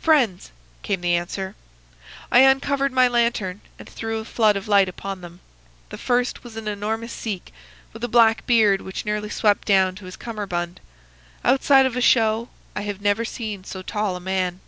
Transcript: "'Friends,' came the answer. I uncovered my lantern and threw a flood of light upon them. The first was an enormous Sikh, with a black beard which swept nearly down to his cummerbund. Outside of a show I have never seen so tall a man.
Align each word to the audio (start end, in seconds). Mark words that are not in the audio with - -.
"'Friends,' 0.00 0.50
came 0.82 1.00
the 1.02 1.14
answer. 1.14 1.54
I 2.32 2.40
uncovered 2.40 2.90
my 2.92 3.06
lantern 3.06 3.60
and 3.78 3.88
threw 3.88 4.18
a 4.18 4.24
flood 4.24 4.56
of 4.56 4.66
light 4.66 4.88
upon 4.88 5.20
them. 5.20 5.38
The 5.90 5.98
first 5.98 6.42
was 6.42 6.56
an 6.56 6.66
enormous 6.66 7.12
Sikh, 7.12 7.52
with 7.92 8.02
a 8.02 8.08
black 8.08 8.44
beard 8.44 8.80
which 8.80 9.04
swept 9.04 9.06
nearly 9.06 9.30
down 9.64 9.94
to 9.94 10.06
his 10.06 10.16
cummerbund. 10.16 10.80
Outside 11.44 11.86
of 11.86 11.94
a 11.96 12.00
show 12.00 12.48
I 12.74 12.80
have 12.80 13.00
never 13.00 13.24
seen 13.24 13.62
so 13.62 13.82
tall 13.82 14.16
a 14.16 14.20
man. 14.20 14.58